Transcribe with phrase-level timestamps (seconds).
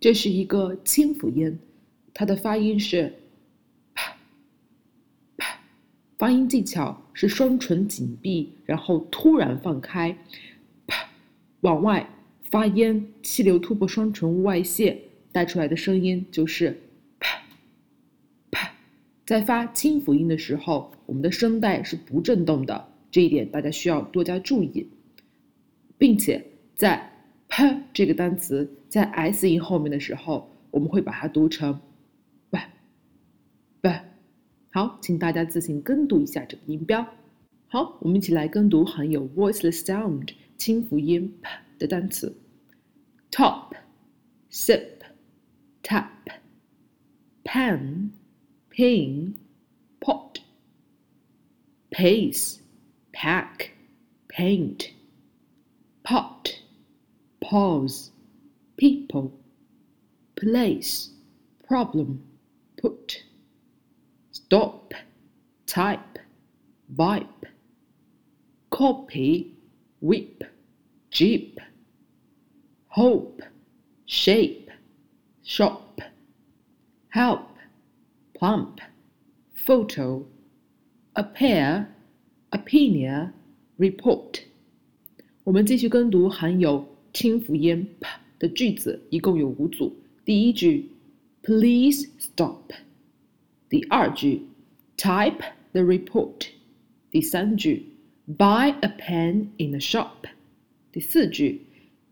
[0.00, 1.58] 这是一个清辅音，
[2.14, 3.12] 它的发音是
[3.94, 4.16] 啪，
[5.36, 5.60] 啪
[6.16, 10.16] 发音技巧是双唇紧闭，然后突然放开
[10.86, 11.04] 啪
[11.62, 12.08] 往外
[12.42, 14.96] 发音，气流突破双唇外泄，
[15.32, 16.80] 带出来的声音就是
[17.18, 17.42] 啪，
[18.52, 18.70] 啪。
[19.26, 24.88] 在发清辅音的时候，我们的声带是不振动的，这一点大家需要多加注意，
[25.98, 26.44] 并且
[26.76, 27.12] 在。
[27.58, 31.80] P 这个单词在 s 音后面的时候，我们会把它读成
[32.50, 32.60] b
[33.80, 33.90] b。
[34.70, 37.04] 好，请大家自行跟读一下这个音标。
[37.66, 41.48] 好，我们一起来跟读含有 voiceless sound 轻辅音 p
[41.80, 42.32] 的单词
[43.32, 43.72] ：top、
[44.52, 44.90] sip、
[45.82, 46.06] tap、
[47.42, 48.10] pan、
[48.70, 49.32] ping、
[49.98, 50.36] pot、
[51.90, 52.58] pace、
[53.12, 53.70] pack、
[54.28, 54.90] paint、
[56.04, 56.57] pot。
[57.47, 58.11] pause,
[58.77, 59.31] people,
[60.35, 61.09] place,
[61.67, 62.23] problem,
[62.81, 63.23] put,
[64.31, 64.93] stop,
[65.65, 66.19] type,
[66.95, 67.45] wipe,
[68.69, 69.53] copy,
[70.01, 70.43] whip,
[71.11, 71.59] jeep,
[72.87, 73.41] hope,
[74.05, 74.69] shape,
[75.43, 76.01] shop,
[77.09, 77.49] help,
[78.37, 78.81] plump,
[79.53, 80.25] photo,
[81.15, 81.87] appear,
[82.51, 83.31] opinion,
[83.77, 84.41] report。
[85.43, 88.07] 我们继续跟读含有 清辅音 p
[88.39, 89.95] 的句子一共有五组。
[90.25, 90.89] 第一句，
[91.43, 92.71] Please stop。
[93.69, 94.41] 第二句，
[94.97, 96.47] Type the report。
[97.11, 97.85] 第三句，
[98.37, 100.27] Buy a pen in the shop。
[100.91, 101.61] 第四句，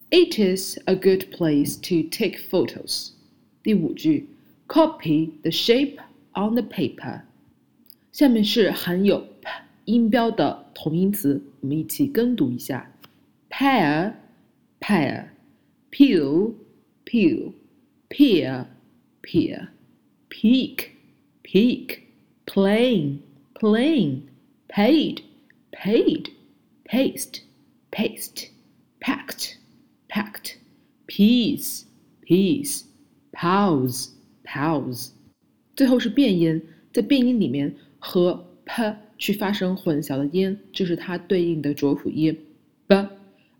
[0.09, 3.11] It is a good place to take photos。
[3.63, 4.27] 第五句，
[4.67, 5.97] Copy the shape
[6.33, 7.21] on the paper。
[8.11, 9.49] 下面是含有 p
[9.85, 12.91] 音标的同音词，我们一起跟读一下
[14.79, 15.27] ：pair。pear,
[15.91, 16.55] peel,
[17.03, 17.53] peel,
[18.09, 18.65] peer,
[19.21, 19.67] peer,
[20.29, 20.91] peak,
[21.43, 22.07] peak,
[22.45, 23.21] plain,
[23.53, 24.21] plain,
[24.69, 25.21] paid,
[25.73, 26.29] paid,
[26.85, 27.41] paste,
[27.91, 28.51] paste,
[29.01, 29.57] packed,
[30.07, 30.55] packed,
[31.07, 31.83] peace,
[32.25, 32.85] peace,
[33.33, 34.11] pause,
[34.45, 35.11] pause。
[35.75, 36.61] 最后是变音，
[36.93, 42.33] 在变音里面和 p 去发生混淆的音，就是它对应的浊辅音
[42.87, 42.95] b。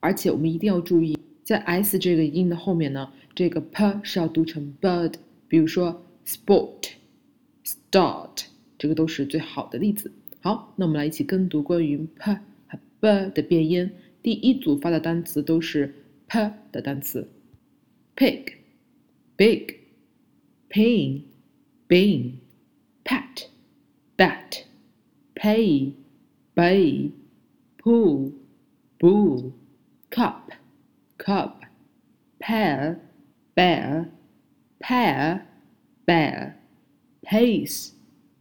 [0.06, 5.14] 而且我们一定要注意，在 s 这个音的后面呢，这个 p 是要读成 bird。
[5.48, 6.90] 比如说 sport、
[7.64, 8.44] start，
[8.78, 10.12] 这个都是最好的例子。
[10.40, 12.32] 好，那我们来一起跟读关于 p
[12.68, 13.90] 和 b 的变音。
[14.22, 15.92] 第一组发的单词都是
[16.28, 16.38] p
[16.70, 17.28] 的单词
[18.14, 18.52] ：pig、
[19.36, 19.74] big、
[20.70, 21.22] pain、
[21.88, 22.34] bean、
[23.04, 23.46] pat、
[24.16, 24.62] bat、
[25.34, 25.90] pay、
[26.54, 27.10] bay、
[27.82, 28.30] pool、
[29.00, 29.50] bull。
[30.10, 30.52] Cup,
[31.18, 31.62] cup,
[32.38, 32.96] pear,
[33.54, 34.06] bear,
[34.80, 35.40] pear,
[36.06, 36.52] bear,
[37.22, 37.90] pace,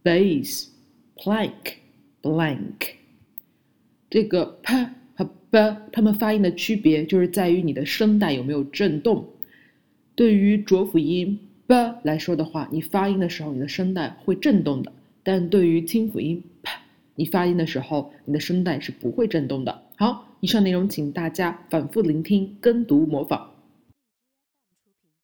[0.04, 0.68] base,
[1.16, 1.78] plank,
[2.22, 2.94] blank。
[4.08, 4.74] 这个 p
[5.16, 9.26] 和 b 它们发音的区别就是在于你的声带有没有震动。
[10.14, 11.74] 对于浊辅音 b
[12.04, 16.72] 来说的话，你发音的时候你的声带会震动的；但对于清辅音 p，
[17.16, 19.82] 你发音的时候你的声带是不会震动的。
[19.96, 20.22] 好。
[20.46, 23.55] 以上内容，请大家反复聆听、跟读、模仿。